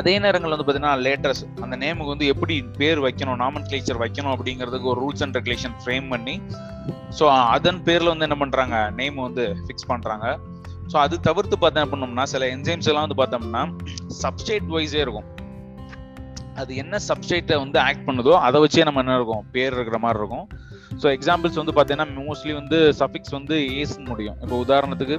அதே 0.00 0.12
நேரங்கள் 0.18 0.52
வந்து 0.54 0.64
பார்த்தீங்கன்னா 0.66 0.94
லேட்டஸ்ட் 1.06 1.46
அந்த 1.64 1.76
நேமுக்கு 1.82 2.12
வந்து 2.14 2.26
எப்படி 2.32 2.54
பேர் 2.78 3.00
வைக்கணும் 3.06 3.40
நாமன் 3.42 3.66
கிளேச்சர் 3.70 4.00
வைக்கணும் 4.02 4.32
அப்படிங்கிறதுக்கு 4.34 4.90
ஒரு 4.92 5.00
ரூல்ஸ் 5.04 5.22
அண்ட் 5.24 5.36
ரெகுலேஷன் 5.38 5.74
ஃப்ரேம் 5.82 6.06
பண்ணி 6.08 6.34
ஸோ 7.18 7.26
அதன் 7.56 7.82
பேரில் 7.88 8.12
வந்து 8.12 8.26
என்ன 8.28 8.38
பண்ணுறாங்க 8.42 8.76
நேம் 9.00 9.20
வந்து 9.28 9.44
ஃபிக்ஸ் 9.66 9.90
பண்ணுறாங்க 9.92 10.26
ஸோ 10.92 10.96
அது 11.04 11.16
தவிர்த்து 11.20 11.56
பார்த்தா 11.64 11.84
பண்ணோம்னா 11.92 12.24
சில 12.32 12.46
என்ஜைம்ஸ் 12.56 12.88
எல்லாம் 12.90 13.06
வந்து 13.06 13.20
பார்த்தோம்னா 13.20 13.62
சப்ஸ்டேட் 14.22 14.66
வைஸே 14.76 15.00
இருக்கும். 15.04 15.28
அது 16.60 16.72
என்ன 16.82 16.98
சப்ஸ்டேட்டை 17.08 17.56
வந்து 17.64 17.78
ஆக்ட் 17.88 18.06
பண்ணுதோ 18.08 18.32
அதை 18.46 18.58
வச்சே 18.64 18.84
நம்ம 18.88 19.00
என்ன 19.04 19.14
இருக்கும் 19.20 19.44
பேர் 19.54 19.76
இருக்கிற 19.76 19.98
மாதிரி 20.04 20.20
இருக்கும். 20.22 20.46
ஸோ 21.00 21.06
எக்ஸாம்பிள்ஸ் 21.16 21.58
வந்து 21.60 21.72
பார்த்தீங்கன்னா 21.76 22.24
மோஸ்ட்லி 22.28 22.52
வந்து 22.60 22.78
சஃபிக்ஸ் 23.00 23.34
வந்து 23.36 23.56
ஏஸ் 23.80 23.96
முடியும். 24.10 24.36
இப்போ 24.44 24.56
உதாரணத்துக்கு 24.64 25.16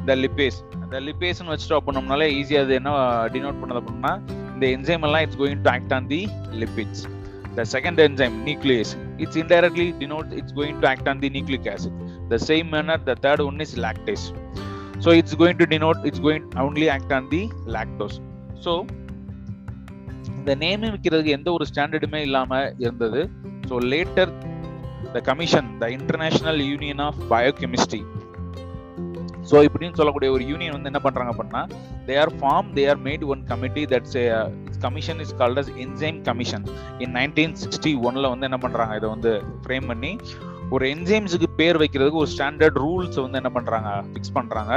இந்த 0.00 0.14
லிப்பேஸ் 0.24 0.58
இந்த 0.84 1.00
லிப்பேஸ்னு 1.08 1.50
வச்சுட்டு 1.52 1.80
பண்ணோம்னாலே 1.86 2.28
ஈஸியாக 2.38 2.66
அது 2.66 2.74
என்ன 2.80 2.92
டினோட் 3.34 3.60
பண்ணது 3.62 3.80
அப்படின்னா 3.82 4.12
இந்த 4.54 4.66
என்ஜைம் 4.76 5.04
எல்லாம் 5.08 5.24
it's 5.26 5.40
going 5.42 5.62
to 5.66 5.70
act 5.76 5.94
on 5.98 6.08
the 6.14 6.20
lipids 6.62 7.02
the 7.58 7.64
second 7.74 8.00
enzyme 8.06 8.36
nucleus 8.48 8.92
it's 9.22 9.38
indirectly 9.42 9.86
denote 10.02 10.30
it's 10.40 10.56
going 10.60 10.80
to 10.84 10.88
act 10.92 11.10
on 11.12 11.22
the 11.24 11.30
nucleic 11.36 11.68
acid 11.74 11.96
the 12.32 12.38
same 12.48 12.68
manner 12.76 13.02
the 13.10 13.16
third 13.26 13.44
one 13.48 13.60
is 13.66 13.76
lactase 13.86 14.26
so 15.06 15.12
it's 15.20 15.38
going 15.42 15.60
to 15.62 15.68
denote 15.74 16.00
it's 16.10 16.24
going 16.26 16.46
only 16.68 16.88
act 16.96 17.14
on 17.18 17.28
the 17.34 17.42
lactose 17.76 18.18
so 18.66 18.74
இந்த 20.38 20.54
name 20.64 20.84
வைக்கிறதுக்கு 20.94 21.36
எந்த 21.38 21.48
ஒரு 21.56 21.64
ஸ்டாண்டர்டுமே 21.70 22.20
இல்லாம 22.28 22.60
இருந்தது. 22.84 23.20
So 23.68 23.74
later 23.92 24.30
the 25.14 25.20
commission 25.22 25.70
the 25.78 25.88
international 25.90 26.60
union 26.68 27.00
of 27.00 27.18
biochemistry 27.30 28.02
so 29.50 29.56
இப்படின்னு 29.66 29.96
சொல்லக்கூடிய 29.96 30.28
ஒரு 30.30 30.44
யூனியன் 30.44 30.74
வந்து 30.74 30.90
என்ன 30.90 31.00
பண்றாங்க 31.02 31.30
அப்படின்னா 31.32 31.62
they 32.06 32.14
are 32.16 32.32
form 32.38 32.68
they 32.74 32.82
are 32.88 33.00
made 33.00 33.24
one 33.24 33.42
committee 33.44 33.82
that's 33.84 34.18
commission 34.78 35.20
is 35.20 35.34
called 35.36 35.60
as 35.62 35.72
enzyme 35.78 36.18
commission 36.22 36.64
in 36.98 37.14
nineteen 37.16 37.56
sixty 37.62 37.92
ஒன்ல 38.02 38.30
வந்து 38.30 38.46
என்ன 38.46 38.58
பண்றாங்க 38.58 38.94
இதை 38.96 39.10
வந்து 39.10 39.32
ஃப்ரேம் 39.64 39.88
பண்ணி 39.88 40.12
ஒரு 40.74 40.84
என்சைம்ஸுக்கு 40.94 41.48
பேர் 41.60 41.78
வைக்கிறதுக்கு 41.82 42.20
ஒரு 42.22 42.30
ஸ்டாண்டர்ட் 42.34 42.76
ரூல்ஸ் 42.84 43.18
வந்து 43.22 43.38
என்ன 43.40 43.50
பண்றாங்க? 43.56 43.90
ஃபிக்ஸ் 44.10 44.34
பண்றாங்க. 44.36 44.72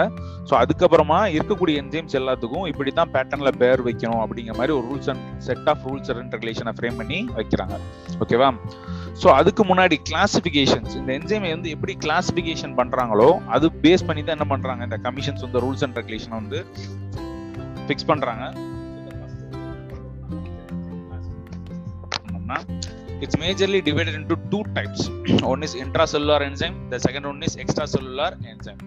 ஸோ 0.49 0.53
அதுக்கப்புறமா 0.61 1.19
இருக்கக்கூடிய 1.35 1.81
என்சைம்ஸ் 1.83 2.17
எல்லாத்துக்கும் 2.19 2.65
இப்படி 2.71 2.91
தான் 2.99 3.11
பேட்டர்ன்ல 3.15 3.51
பேர் 3.61 3.83
வைக்கணும் 3.87 4.21
அப்படிங்கிற 4.23 4.55
மாதிரி 4.59 4.75
ஒரு 4.77 4.85
rules 4.89 5.09
and 5.13 5.23
set 5.47 5.69
of 5.73 5.85
rules 5.89 6.11
and 6.13 6.35
ரெகுலேஷனை 6.37 6.73
frame 6.79 6.99
பண்ணி 7.01 7.19
வைக்கிறாங்க. 7.39 7.77
ஓகேவா 8.25 8.49
ஸோ 9.23 9.27
அதுக்கு 9.39 9.63
முன்னாடி 9.71 9.97
கிளாசிபிகேஷன்ஸ் 10.11 10.93
இந்த 11.01 11.11
என்சைமை 11.19 11.49
வந்து 11.55 11.69
எப்படி 11.77 11.95
கிளாசிபிகேஷன் 12.05 12.75
பண்றாங்களோ 12.81 13.29
அது 13.57 13.65
பேஸ் 13.85 14.07
பண்ணி 14.09 14.23
தான் 14.23 14.37
என்ன 14.37 14.49
பண்றாங்க? 14.53 14.83
இந்த 14.89 14.99
கமிஷன்ஸ் 15.07 15.45
வந்து 15.47 15.63
ரூல்ஸ் 15.65 15.85
அண்ட் 15.87 15.99
ரெகுலேஷன் 16.01 16.37
வந்து 16.41 16.61
ஃபிக்ஸ் 17.87 18.09
பண்றாங்க. 18.13 18.45
it's 23.24 23.36
majorly 23.44 23.80
divided 23.88 24.14
into 24.20 24.36
two 24.52 24.62
types 24.76 25.00
one 25.52 25.62
is 25.66 25.74
intracellular 25.84 26.40
enzyme 26.48 26.76
the 26.92 27.00
second 27.06 27.24
one 27.30 27.42
is 27.48 27.54
extracellular 27.64 28.30
enzyme 28.52 28.80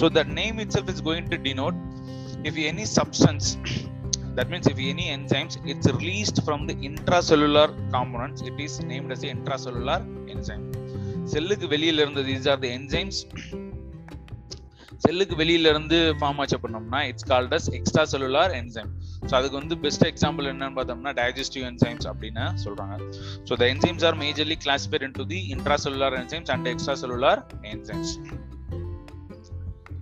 so 0.00 0.08
the 0.18 0.24
name 0.40 0.58
itself 0.64 0.88
is 0.94 1.00
going 1.08 1.26
to 1.32 1.38
denote 1.48 1.78
if 2.50 2.56
any 2.72 2.86
substance 2.98 3.46
that 4.36 4.48
means 4.52 4.66
if 4.72 4.78
any 4.92 5.06
enzymes 5.16 5.54
it's 5.72 5.88
released 5.98 6.38
from 6.48 6.60
the 6.70 6.76
intracellular 6.88 7.68
components 7.96 8.42
it 8.50 8.58
is 8.66 8.74
named 8.92 9.10
as 9.16 9.20
the 9.26 9.30
intracellular 9.36 10.00
enzyme 10.34 10.66
செல்லுக்கு 11.32 11.66
வெளியில 11.72 12.02
இருந்து 12.04 12.22
these 12.28 12.46
are 12.52 12.60
the 12.64 12.70
enzymes 12.76 13.18
செல்லுக்கு 15.04 15.34
வெளியில 15.40 15.70
இருந்து 15.72 15.98
form 16.18 16.40
ஆச்சு 16.42 16.56
பண்ணோம்னா 16.64 17.00
it's 17.10 17.26
called 17.30 17.54
as 17.58 17.68
extracellular 18.12 18.52
enzyme 18.60 18.90
so 19.29 19.33
அதுக்கு 19.39 19.57
வந்து 19.61 19.75
பெஸ்ட் 19.85 20.05
எக்ஸாம்பிள் 20.11 20.49
என்னன்னு 20.53 20.75
பார்த்தோம்னா 20.79 21.13
டைஜஸ்டிவ் 21.21 21.65
என்சைம்ஸ் 21.71 22.07
அப்படின்னு 22.11 22.45
சொல்றாங்க. 22.65 22.95
So 23.49 23.53
the 23.61 23.65
enzymes 23.73 24.05
are 24.09 24.17
majorly 24.25 24.57
classified 24.65 25.05
into 25.19 25.25
the 25.33 25.39
intra 25.55 25.77
cellular 25.85 26.17
enzymes 26.23 26.51
and 26.55 26.69
extra 26.73 26.95
cellular 27.03 27.41
enzymes 27.73 28.13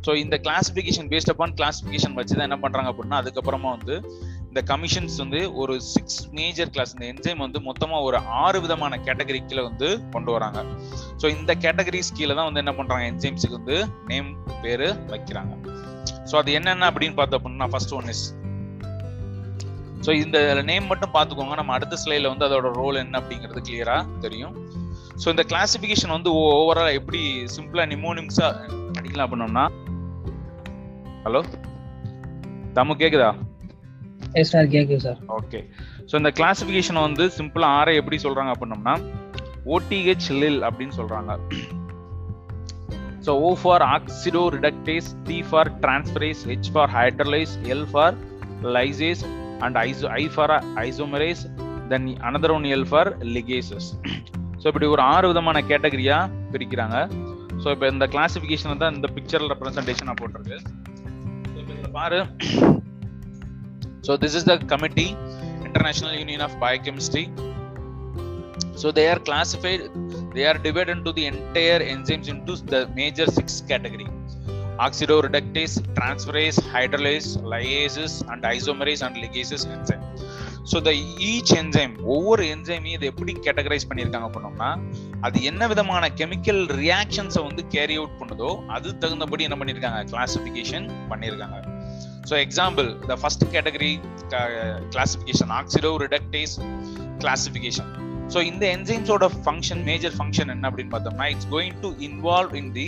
so 0.06 0.14
இந்த 0.22 0.36
கிளாசிபிகேஷன் 0.46 1.10
பேஸ்ட் 1.12 1.30
அப்பான் 1.32 1.54
கிளாசிபிகேஷன் 1.60 2.16
வச்சு 2.20 2.34
தான் 2.38 2.48
என்ன 2.48 2.58
பண்றாங்க 2.64 2.90
அப்படின்னா 2.92 3.20
அதுக்கப்புறமா 3.22 3.70
வந்து 3.76 3.96
இந்த 4.50 4.62
கமிஷன்ஸ் 4.72 5.16
வந்து 5.22 5.40
ஒரு 5.62 5.76
சிக்ஸ் 5.92 6.18
மேஜர் 6.40 6.72
கிளாஸ் 6.74 6.92
இந்த 6.96 7.06
என்சைம் 7.12 7.44
வந்து 7.46 7.60
மொத்தமா 7.68 7.98
ஒரு 8.08 8.18
ஆறு 8.42 8.58
விதமான 8.66 9.00
கேட்டகரி 9.08 9.40
கீழே 9.46 9.64
வந்து 9.70 9.90
கொண்டு 10.16 10.32
வராங்க. 10.36 10.60
ஸோ 11.22 11.26
இந்த 11.38 11.52
கேட்டகரிஸ் 11.66 12.14
கீழே 12.18 12.34
தான் 12.40 12.48
வந்து 12.50 12.62
என்ன 12.64 12.74
பண்றாங்க 12.80 13.06
என்சைம்ஸுக்கு 13.12 13.60
வந்து 13.62 13.78
நேம் 14.12 14.30
பேரு 14.66 14.90
வைக்கிறாங்க. 15.14 15.54
ஸோ 16.30 16.36
அது 16.42 16.52
என்னென்ன 16.60 16.90
அப்படின்னு 16.92 17.18
பார்த்தோம் 17.20 17.40
அப்படின்னா 17.42 17.70
ஃபர்ஸ்ட் 17.74 17.96
ஒன் 18.00 18.10
இஸ் 18.16 18.26
ஸோ 20.06 20.12
இந்த 20.24 20.38
நேம் 20.70 20.90
மட்டும் 20.92 21.14
பார்த்துக்கோங்க. 21.16 21.56
நம்ம 21.60 21.74
அடுத்த 21.78 21.98
ஸ்லைல 22.04 22.32
வந்து 22.32 22.46
அதோட 22.48 22.70
ரோல் 22.80 23.02
என்ன 23.04 23.20
அப்படிங்கிறது 23.22 23.62
கிளியரா 23.68 23.98
தெரியும். 24.26 24.56
ஸோ 25.22 25.28
இந்த 25.34 25.44
கிளாசிபிகேஷன் 25.52 26.16
வந்து 26.16 26.30
ஓவரால் 26.42 26.98
எப்படி 27.00 27.22
சிம்பிளா 27.56 27.84
நிமோனிம்ஸா 27.94 28.48
அடிக்கலாம் 28.98 29.26
அப்படின்னோம்னா. 29.26 29.66
ஹலோ 31.26 31.42
தம்மு 32.78 32.94
கேக்குதா? 33.02 33.30
எஸ் 34.42 34.52
சார் 34.54 34.68
கேக்குது 34.74 35.02
சார் 35.06 35.20
ஓகே 35.38 35.60
ஸோ 36.10 36.14
இந்த 36.22 36.32
கிளாசிஃபிகேஷன் 36.40 37.06
வந்து 37.08 37.26
சிம்பிளா 37.38 37.68
ஆரை 37.80 37.94
எப்படி 38.02 38.18
சொல்றாங்க 38.26 38.54
அப்படின்னோம்னா 38.56 38.96
O T H 39.76 40.28
L I L 40.42 40.62
அப்படின்னு 40.68 40.96
சொல்றாங்க. 41.00 41.32
So 43.26 43.34
O 43.48 43.50
for 43.62 43.84
oxido 43.96 44.42
reductase 44.56 45.10
T 45.30 45.38
for 45.50 45.72
transferase 45.84 46.42
H 46.50 46.72
for 46.74 46.92
hydrolase 46.98 47.54
L 47.74 47.88
for 47.92 48.18
lyases 48.78 49.24
and 49.60 49.78
iso 49.84 50.08
I 50.14 50.24
for 50.28 50.54
isomerase 50.86 51.44
then 51.90 52.08
another 52.28 52.54
one 52.54 52.66
L 52.76 52.88
for 52.88 53.10
ligases 53.36 53.88
so 54.62 54.66
இப்படி 54.72 54.88
ஒரு 54.88 55.02
ஆறு 55.06 55.26
விதமான 55.28 55.58
கேட்டகரியாக 55.62 56.30
பிரிக்கிறாங்க 56.54 56.98
so 57.64 57.68
இப்போ 57.72 57.88
இந்த 57.88 58.06
கிளாசிஃபிகேஷனை 58.06 58.76
தான் 58.78 58.96
இந்த 58.96 59.08
பிக்சரில் 59.16 59.52
ரெப்ரசன்டேஷன் 59.54 60.10
நான் 60.10 60.20
போட்டிருக்கு 60.22 60.60
பாரு 61.92 62.20
so 64.08 64.14
this 64.18 64.36
is 64.36 64.48
the 64.52 64.56
committee 64.72 65.08
international 65.68 66.16
union 66.20 66.46
of 66.48 66.56
biochemistry 66.64 67.26
so 68.82 68.90
they 68.92 69.06
are 69.10 69.22
classified 69.22 69.84
they 70.36 70.44
are 70.52 70.62
divide 70.62 70.92
to 71.08 71.14
the 71.20 71.26
entire 71.32 71.84
enzymes 71.94 72.30
into 72.46 72.56
the 72.74 72.80
major 72.94 73.32
six 73.32 73.60
category 73.68 74.08
Oxidoreductase, 74.78 75.82
transferase, 75.94 76.60
hydrolase, 76.74 77.42
lyases, 77.44 78.24
and 78.32 78.44
isomerase 78.44 79.04
and 79.08 79.18
ligases 79.18 79.66
enzyme. 79.76 80.06
So 80.72 80.78
the 80.86 80.92
each 81.30 81.52
enzyme 81.58 81.94
ஒவ்வொரு 82.14 82.44
என்சைமையும் 82.52 82.96
இதை 82.98 83.08
எப்படி 83.12 83.32
categorise 83.46 83.88
பண்ணியிருக்காங்க 83.90 84.28
பண்ணோம்னா 84.36 84.70
அது 85.26 85.38
என்ன 85.44 85.68
விதமான 85.72 86.10
chemical 86.20 86.62
ரியாக்ஷன்ஸை 86.82 87.42
வந்து 87.48 87.64
கேரி 87.74 87.96
அவுட் 88.02 88.16
பண்ணுதோ 88.22 88.52
அது 88.76 88.94
தகுந்தபடி 89.04 89.44
என்ன 89.48 89.58
பண்ணியிருக்காங்க? 89.60 90.00
கிளாசிஃபிகேஷன் 90.12 90.88
பண்ணியிருக்காங்க. 91.12 91.58
So 92.30 92.34
example 92.46 92.88
the 93.10 93.18
first 93.22 93.44
category 93.56 93.92
classification 94.96 95.52
oxido 95.60 95.92
reductase 96.06 96.56
classification 97.24 97.92
so 98.34 98.42
இந்த 98.52 98.64
என்சைம்ஸோட 98.76 99.28
ஃபங்க்ஷன் 99.44 99.84
மேஜர் 99.90 100.16
ஃபங்க்ஷன் 100.20 100.52
என்ன 100.56 100.70
அப்படின்னு 100.70 100.94
பார்த்தோம்னா 100.96 101.28
it's 101.34 101.50
going 101.56 101.78
to 101.86 101.92
involve 102.10 102.56
in 102.62 102.72
the 102.80 102.88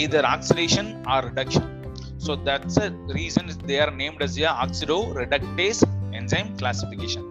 either 0.00 0.28
oxidation 0.34 0.90
or 1.14 1.26
reduction 1.30 1.68
so 2.26 2.34
that's 2.48 2.80
a 2.86 2.88
reason 3.18 3.50
they 3.70 3.78
are 3.84 3.94
named 4.02 4.24
as 4.28 4.38
a 4.44 4.48
oxido 4.64 4.98
reductase 5.22 5.82
enzyme 6.20 6.50
classification 6.62 7.28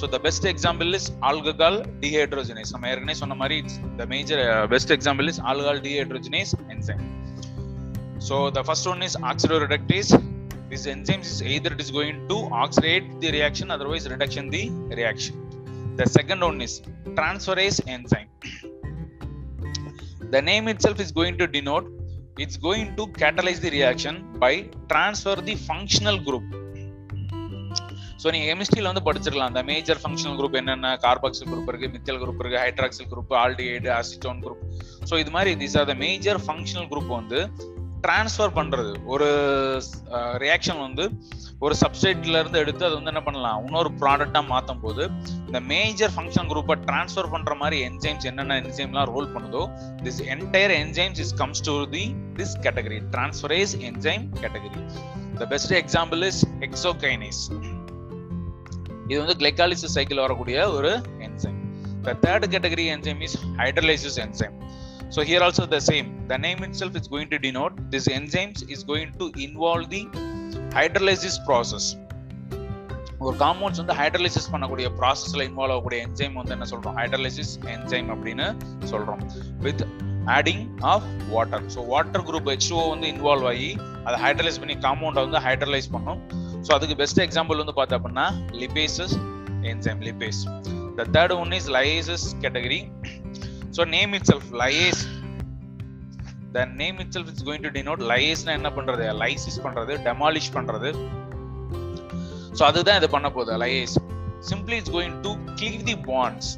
so 0.00 0.06
the 0.14 0.18
best 0.26 0.46
example 0.52 0.90
is 1.00 1.08
alcohol 1.30 1.80
dehydrogenase 2.04 2.72
நம்ம 2.76 2.92
ஏற்கனவே 2.92 3.16
சொன்ன 3.22 3.36
மாதிரி 3.42 3.58
the 4.00 4.06
major 4.14 4.42
best 4.74 4.94
example 4.98 5.28
is 5.34 5.42
alcohol 5.52 5.82
dehydrogenase 5.88 6.54
enzyme 6.74 7.02
So 8.20 8.50
the 8.50 8.62
first 8.62 8.86
one 8.86 9.02
is 9.02 9.16
oxidoreductase. 9.16 10.10
This 10.70 10.86
enzyme 10.86 11.22
is 11.22 11.42
either 11.44 11.72
it 11.72 11.80
is 11.80 11.90
going 11.90 12.28
to 12.28 12.36
oxidate 12.54 13.20
the 13.20 13.32
reaction, 13.32 13.70
otherwise 13.70 14.08
reduction 14.08 14.48
the 14.48 14.70
reaction. 14.90 15.34
The 15.96 16.06
second 16.08 16.40
one 16.40 16.60
is 16.60 16.74
transferase 17.16 17.80
enzyme. 17.86 18.28
The 20.34 20.40
name 20.40 20.66
itself 20.72 20.98
is 21.04 21.10
going 21.12 21.36
to 21.40 21.46
denote 21.46 21.86
it's 22.42 22.56
going 22.56 22.86
to 22.98 23.04
catalyze 23.22 23.60
the 23.64 23.70
reaction 23.70 24.14
by 24.42 24.52
transfer 24.92 25.34
the 25.48 25.56
functional 25.70 26.18
group. 26.28 26.46
So 28.22 28.30
நீங்கள் 28.34 28.48
கெமிஸ்ட்ரியில் 28.50 28.88
வந்து 28.90 29.02
படிச்சிருக்கலாம். 29.06 29.50
அந்த 29.52 29.62
major 29.70 30.00
functional 30.02 30.36
group 30.40 30.56
என்னென்ன? 30.60 30.90
Carboxyl 31.04 31.48
group 31.52 31.68
இருக்கு 31.70 31.88
methyl 31.94 32.20
group 32.22 32.40
இருக்கு 32.42 32.58
hydroxyl 32.64 33.08
group 33.12 33.32
aldehyde 33.42 33.90
acetone 33.98 34.40
group 34.44 34.62
so 35.10 35.14
இது 35.22 35.30
மாதிரி 35.36 35.52
these 35.62 35.76
are 35.80 35.88
the 35.90 35.96
major 36.04 36.40
functional 36.46 36.88
group 36.92 37.10
வந்து 37.18 37.40
டிரான்ஸ்ஃபர் 38.06 38.54
பண்றது. 38.60 38.92
ஒரு 39.14 39.28
uh, 40.18 40.32
ரியாக்ஷன் 40.44 40.80
வந்து 40.86 41.06
ஒரு 41.62 41.74
சப்ஸ்டேட்ல 41.80 42.38
இருந்து 42.38 42.58
எடுத்து 42.58 42.82
அது 42.86 42.94
வந்து 42.94 43.10
என்ன 43.10 43.22
பண்ணலாம் 43.22 43.58
இன்னொரு 43.66 43.90
ப்ராடக்டா 44.00 44.40
மாத்தும் 44.48 44.80
போது 44.80 45.02
இந்த 45.46 45.58
மேஜர் 45.68 46.12
ஃபங்க்ஷன் 46.14 46.48
குரூப்பை 46.48 46.74
டிரான்ஸ்ஃபர் 46.86 47.28
பண்ற 47.30 47.54
மாதிரி 47.54 47.76
என்ஜைம்ஸ் 47.82 48.26
என்னென்ன 48.30 48.56
என்ஜைம்லாம் 48.62 49.10
ரோல் 49.12 49.28
பண்ணுதோ 49.34 49.62
this 50.02 50.20
entire 50.26 50.74
enzymes 50.78 51.20
is 51.20 51.34
comes 51.34 51.62
to 51.62 51.74
the 51.90 52.04
this 52.36 52.56
category 52.66 52.98
transferase 53.14 53.74
enzyme 53.82 54.24
category 54.40 54.82
the 55.38 55.46
best 55.46 55.74
example 55.82 56.22
is 56.30 56.42
hexokinase 56.68 57.42
இது 59.04 59.20
வந்து 59.22 59.36
கிளைக்காலிசிஸ் 59.40 59.96
சைக்கிள் 59.96 60.24
வரக்கூடிய 60.24 60.58
ஒரு 60.70 60.92
enzyme 61.26 61.58
the 62.04 62.16
third 62.22 62.48
category 62.54 62.86
enzyme 62.92 63.22
is 63.22 63.38
hydrolysis 63.60 64.18
enzyme 64.18 64.56
So 65.14 65.22
here 65.30 65.42
also 65.46 65.64
the 65.76 65.80
same. 65.90 66.06
The 66.32 66.38
name 66.46 66.60
itself 66.68 66.94
is 67.00 67.08
going 67.14 67.28
to 67.34 67.38
denote 67.46 67.74
this 67.94 68.06
enzymes 68.18 68.60
is 68.74 68.82
going 68.92 69.10
to 69.22 69.26
involve 69.46 69.84
the 69.94 70.04
hydrolysis 70.78 71.36
process. 71.48 71.86
ஒரு 73.26 73.36
compounds 73.42 73.80
வந்து 73.80 73.94
hydrolysis 73.98 74.48
பண்ணக்கூடிய 74.52 74.86
ப்ராசஸ்ல 75.00 75.42
involve 75.48 75.72
ஆகக்கூடிய 75.74 75.98
enzyme 76.06 76.38
வந்து 76.38 76.52
என்ன 76.54 76.66
சொல்றோம்? 76.70 76.96
Hydrolysis 77.00 77.52
enzyme 77.74 78.08
அப்படின்னு 78.14 78.46
சொல்றோம். 78.92 79.20
With 79.66 79.82
adding 80.36 80.64
of 80.92 81.06
water 81.34 81.62
so 81.74 81.82
water 81.92 82.24
group 82.28 82.48
H O 82.52 82.80
வந்து 82.92 83.06
இன்வால்வ் 83.12 83.46
ஆகி 83.52 83.70
அதை 84.06 84.16
ஹைட்ரலைஸ் 84.24 84.58
பண்ணி 84.62 84.76
காம்பவுண்டை 84.86 85.22
வந்து 85.26 85.42
ஹைட்ரலைஸ் 85.46 85.88
பண்ணும். 85.94 86.20
ஸோ 86.66 86.72
அதுக்கு 86.78 86.96
பெஸ்ட் 87.02 87.22
எக்ஸாம்பிள் 87.26 87.60
வந்து 87.62 87.76
பார்த்தா 87.78 87.98
அப்படின்னா 88.00 88.26
lipases 88.62 89.14
enzyme 89.72 90.02
lipase. 90.08 90.42
The 90.98 91.06
third 91.16 91.36
one 91.42 91.54
is 91.60 91.70
lyases 91.78 92.26
category 92.44 92.80
so 93.76 93.82
name 93.96 94.14
itself 94.30 94.48
lyase 94.62 95.02
the 96.56 96.64
name 96.80 96.96
itself 97.16 97.30
is 97.32 97.44
going 97.48 97.64
to 97.66 97.72
denote 97.78 98.02
லயேஸ்னா 98.12 98.52
என்ன 98.58 98.70
பண்றது? 98.78 99.04
லைசிஸ் 99.22 99.60
பண்றது 99.66 99.92
டெமாலிஷ் 100.08 100.50
பண்றது. 100.56 100.90
ஸோ 102.58 102.62
அதுதான் 102.70 102.98
இது 103.00 103.08
பண்ண 103.14 103.28
போகுது 103.36 103.52
lyase 103.62 103.94
simply 104.50 104.76
it's 104.80 104.94
going 104.96 105.14
to 105.26 105.30
cleave 105.60 105.82
the 105.90 105.96
bonds 106.10 106.50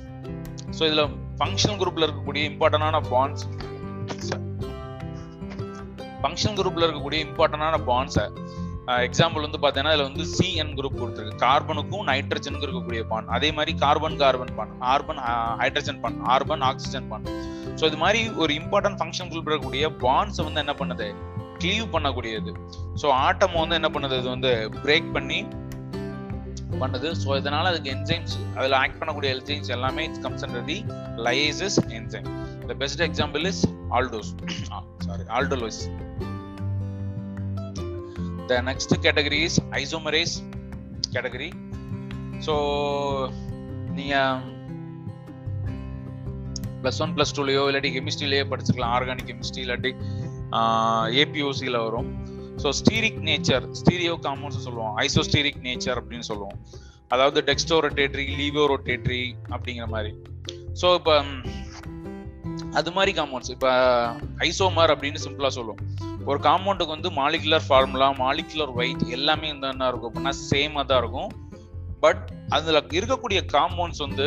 so 0.76 0.82
இதுல 0.88 1.02
functional 1.38 1.78
குரூப்ல 1.82 2.06
இருக்கக்கூடிய 2.06 2.42
இம்பார்ட்டன்டான 2.52 3.00
பாண்ட்ஸ் 3.12 3.44
ஃபங்க்ஷனல் 6.22 6.58
குரூப்ல 6.60 6.84
இருக்கக்கூடிய 6.86 7.20
இம்பார்ட்டன்டான 7.28 7.78
பாண்ட்ஸை 7.90 8.26
எக்ஸாம்பிள் 9.06 9.44
வந்து 9.46 9.58
பார்த்தீங்கன்னா 9.60 9.92
அதில் 9.94 10.08
வந்து 10.08 10.24
சிஎன் 10.36 10.72
குரூப் 10.78 10.98
கொடுத்துருக்கு. 11.00 11.36
கார்பனுக்கும் 11.44 12.04
நைட்ரஜனுக்கும் 12.10 12.66
இருக்கக்கூடிய 12.68 13.02
பான் 13.12 13.30
அதே 13.36 13.48
மாதிரி 13.58 13.72
carbon 13.84 14.18
carbon 14.22 14.52
bond 14.58 14.72
carbon 14.94 15.20
hydrogen 15.60 16.00
bond 16.02 16.18
carbon 16.34 16.64
oxygen 16.70 17.08
bond 17.12 17.24
so 17.78 17.84
இது 17.90 17.98
மாதிரி 18.02 18.20
ஒரு 18.42 18.52
இம்பார்ட்டன்ட் 18.60 18.98
ஃபங்க்ஷன் 19.00 19.30
குறிப்பிடக்கூடிய 19.32 19.84
இருக்கக்கூடிய 20.00 20.42
வந்து 20.48 20.62
என்ன 20.64 20.74
பண்ணுது? 20.80 21.08
கிளீவ் 21.62 21.86
பண்ணக்கூடியது. 21.94 22.52
ஸோ 23.00 23.06
ஆட்டம் 23.26 23.60
வந்து 23.62 23.78
என்ன 23.80 23.88
பண்ணுது? 23.94 24.18
இது 24.22 24.30
வந்து 24.36 24.52
பிரேக் 24.84 25.10
பண்ணி 25.16 25.40
பண்ணுது. 26.82 27.08
ஸோ 27.22 27.28
இதனால 27.40 27.70
அதுக்கு 27.72 27.90
என்சைம்ஸ் 27.96 28.34
அதில் 28.58 28.78
ஆக்ட் 28.82 28.98
பண்ணக்கூடிய 29.00 29.30
என்சைம்ஸ் 29.36 29.70
எல்லாமே 29.76 30.04
it's 30.08 30.24
comes 30.26 30.44
under 30.46 30.66
the 30.72 30.78
lyases 31.28 31.78
enzyme 31.98 32.26
the 32.70 32.76
best 32.82 33.04
example 33.08 33.44
is 33.52 33.62
aldose 33.98 34.32
sorry 35.06 35.26
aldolase 35.38 35.80
the 38.50 38.58
next 38.70 38.90
category 39.06 39.42
is 39.50 39.56
isomerase 39.82 40.36
category. 41.16 41.52
So 42.46 42.54
நீங்கள் 43.96 44.40
ப்ளஸ் 46.82 46.98
ஒன் 47.04 47.12
ப்ளஸ் 47.16 47.32
டூலையோ 47.36 47.62
இல்லாட்டி 47.68 47.90
கெமிஸ்ட்ரிலேயோ 47.96 48.46
படிச்சுக்கலாம். 48.50 48.92
ஆர்கானிக் 48.96 49.28
கெமிஸ்ட்ரி 49.30 49.62
இல்லாட்டி 49.64 49.90
ஏபிஓசியில் 51.22 51.78
வரும். 51.84 52.10
So 52.62 52.70
steric 52.80 53.20
nature 53.28 53.64
stereo 53.80 54.16
compounds 54.26 54.66
சொல்லுவோம். 54.66 54.92
ஐசோஸ்டீரிக் 55.04 55.62
நேச்சர் 55.68 56.00
அப்படின்னு 56.00 56.26
சொல்லுவோம். 56.30 56.58
அதாவது 57.14 57.40
டெக்ஸ்டோ 57.50 57.78
ரொட்டேட்ரி 57.86 58.26
லீவோ 58.40 58.64
ரொட்டேட்ரி 58.74 59.22
அப்படிங்கிற 59.54 59.86
மாதிரி. 59.94 60.12
ஸோ 60.82 60.90
இப்போ 61.00 61.16
அது 62.80 62.92
மாதிரி 62.98 63.14
காம்பவுண்ட்ஸ் 63.20 63.54
இப்போ 63.56 63.72
ஐசோமர் 64.48 64.92
அப்படின்னு 64.96 65.24
சிம்பிளாக 65.26 65.52
சொல்லுவோம். 65.58 65.82
ஒரு 66.30 66.38
காம்பவுண்டுக்கு 66.46 66.96
வந்து 66.96 67.10
மாலிகுலர் 67.20 67.66
ஃபார்முலா 67.68 68.08
மாலிகுலர் 68.24 68.72
வெயிட் 68.80 69.04
எல்லாமே 69.18 69.48
வந்து 69.52 69.68
என்ன 69.74 69.88
இருக்கும். 69.92 70.10
அப்படின்னா 70.10 70.34
சேமாக 70.50 70.84
தான் 70.90 71.00
இருக்கும். 71.02 71.30
பட் 72.04 72.24
அதுல 72.56 72.80
இருக்கக்கூடிய 72.98 73.40
காம்பவுண்ட்ஸ் 73.56 74.04
வந்து 74.06 74.26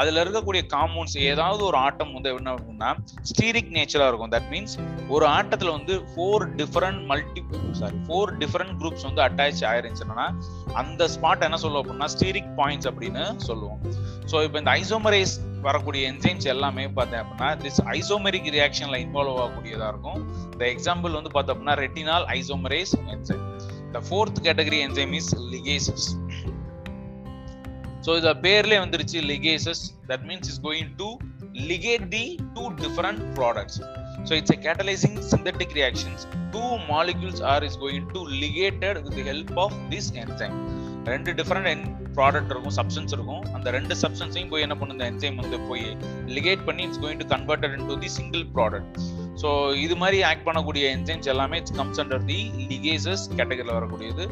அதுல 0.00 0.20
இருக்கக்கூடிய 0.24 0.62
காம்பவுண்ட்ஸ் 0.74 1.16
ஏதாவது 1.30 1.62
ஒரு 1.68 1.76
ஆட்டம் 1.86 2.12
வந்து 2.16 2.30
என்ன 2.36 2.52
இருக்கும்னா 2.54 2.90
ஸ்டீரிக் 3.30 3.72
நேச்சரா 3.76 4.06
இருக்கும். 4.10 4.30
தட் 4.34 4.48
மீன்ஸ் 4.52 4.74
ஒரு 5.14 5.24
ஆட்டத்துல 5.36 5.72
வந்து 5.78 5.94
four 6.10 6.44
different 6.60 7.02
multi 7.10 7.42
sorry 7.80 7.98
four 8.06 8.32
different 8.42 8.74
groups 8.80 9.06
வந்து 9.08 9.22
அட்டாச் 9.26 9.62
ஆயிருந்துச்சுன்னா 9.70 10.26
அந்த 10.82 11.08
ஸ்பாட் 11.14 11.46
என்ன 11.48 11.58
சொல்லுவோம் 11.64 11.82
அப்படின்னா 11.84 12.08
ஸ்டீரிக் 12.14 12.50
பாயிண்ட்ஸ் 12.60 12.88
அப்படின்னு 12.90 13.24
சொல்லுவோம். 13.48 13.80
ஸோ 14.32 14.36
இப்போ 14.46 14.58
இந்த 14.62 14.72
ஐசோமரைஸ் 14.82 15.34
வரக்கூடிய 15.66 16.10
என்சைம்ஸ் 16.12 16.46
எல்லாமே 16.54 16.84
பார்த்தேன் 16.98 17.22
அப்படின்னா 17.24 17.48
திஸ் 17.64 17.80
ஐசோமெரிக் 17.96 18.48
ரியாக்ஷன்ல 18.56 18.98
இன்வால்வ் 19.04 19.40
ஆகக்கூடியதா 19.44 19.88
இருக்கும். 19.94 20.20
இந்த 20.52 20.64
எக்ஸாம்பிள் 20.74 21.16
வந்து 21.18 21.32
பார்த்தோம் 21.36 21.56
அப்படின்னா 21.56 21.76
retinol 21.84 22.26
isomerase 22.38 22.94
enzyme 23.14 23.44
the 23.96 24.02
fourth 24.08 24.40
category 24.46 24.80
enzyme 24.86 25.14
is 25.20 25.32
ligases 25.54 26.08
so 28.06 28.10
இத 28.20 28.30
பேர்லேயே 28.46 28.80
வந்துருச்சு 28.84 29.20
ligases 29.32 29.84
that 30.12 30.24
means 30.30 30.50
is 30.52 30.62
going 30.68 30.94
to 31.02 31.10
ligate 31.68 32.04
the 32.14 32.26
two 32.56 32.66
different 32.80 33.20
products. 33.36 33.76
So 34.26 34.34
it's 34.38 34.52
a 34.54 34.58
catalyzing 34.66 35.14
synthetic 35.30 35.70
reactions. 35.78 36.20
Two 36.54 36.68
molecules 36.90 37.40
are 37.52 37.62
is 37.68 37.76
going 37.76 38.04
to 38.14 38.20
ligated 38.42 38.96
with 39.04 39.14
the 39.18 39.24
help 39.30 39.50
of 39.64 39.72
this 39.92 40.06
enzyme. 40.22 40.58
ரெண்டு 41.12 41.30
different 41.38 41.68
end 41.72 41.84
product 42.16 42.50
இருக்கும் 42.52 42.74
substance 42.78 43.12
இருக்கும். 43.16 43.42
அந்த 43.56 43.68
ரெண்டு 43.76 43.94
சப்ஸ்டன்ஸையும் 44.02 44.50
போய் 44.52 44.64
என்ன 44.66 44.74
பண்ணும்? 44.80 44.96
இந்த 44.96 45.06
enzyme 45.12 45.38
வந்து 45.42 45.58
போய் 45.68 45.84
லிகேட் 46.36 46.62
பண்ணி 46.68 46.82
it's 46.86 47.00
going 47.04 47.20
to 47.22 47.26
converted 47.34 47.74
into 47.90 47.96
the 48.04 48.10
single 48.18 48.44
product 48.56 48.96
so 49.42 49.48
இது 49.84 49.94
மாதிரி 50.02 50.18
ஆக்ட் 50.30 50.46
பண்ணக்கூடிய 50.48 50.84
என்சைம்ஸ் 50.96 51.28
எல்லாமே 51.34 51.58
it's 51.62 51.76
comes 51.80 52.00
under 52.04 52.24
the 52.30 52.38
ligases 52.72 53.24
கேட்டகரியில் 53.38 53.76
வரக்கூடியது. 53.78 54.26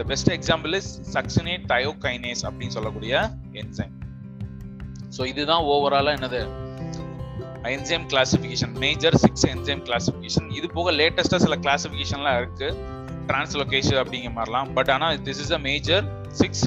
The 0.00 0.04
best 0.12 0.30
example 0.36 0.74
is 0.80 0.90
succinate 1.16 1.64
thiokinase 1.72 2.44
அப்படின்னு 2.48 2.76
சொல்லக்கூடிய 2.78 3.14
என்சைம் 3.62 3.94
ஸோ 5.16 5.22
இதுதான் 5.32 5.64
ஓவராலாக 5.74 6.16
என்னது? 6.18 6.42
Enzyme 7.74 8.04
classification 8.12 8.74
major 8.82 9.16
six 9.22 9.46
enzyme 9.54 9.80
classification 9.88 10.46
இது 10.58 10.66
போக 10.76 10.92
லேட்டஸ்டாக 11.00 11.40
சில 11.44 11.56
கிளாசிஃபிகேஷன்லாம் 11.64 12.38
இருக்குது 12.40 12.96
டிரான்ஸ்லொகேஷன் 13.28 14.00
அப்படிங்கிற 14.02 14.32
மாதிரிலாம். 14.38 14.70
பட் 14.78 14.90
ஆனால் 14.94 15.16
this 15.28 15.40
is 15.44 15.54
a 15.58 15.60
major 15.68 16.04
six 16.40 16.64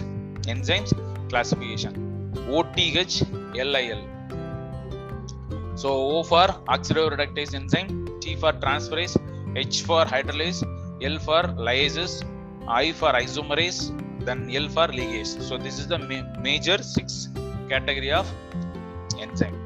enzymes 0.53 0.93
classification 1.31 1.97
O T H 2.57 3.17
L I L 3.63 4.03
so 5.83 5.89
O 6.09 6.17
for 6.29 6.51
oxido 6.75 7.03
reductase 7.13 7.53
enzyme 7.61 7.89
T 8.25 8.33
for 8.41 8.57
transferase 8.63 9.15
H 9.55 9.79
for 9.87 10.09
hydrolase 10.13 10.61
L 11.07 11.21
for 11.25 11.47
lyases 11.69 12.15
I 12.81 12.85
for 12.99 13.15
isomerase 13.21 13.81
then 14.25 14.43
L 14.59 14.71
for 14.75 14.93
ligase 14.99 15.33
so 15.49 15.57
this 15.65 15.79
is 15.83 15.89
the 15.93 15.99
major 16.47 16.83
six 16.95 17.19
category 17.67 18.11
of 18.19 18.31
enzyme 19.25 19.57